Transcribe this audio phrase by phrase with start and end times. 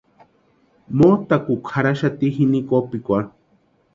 [1.01, 3.31] Motʼakukwa jarhaxati jini kopikwarhu.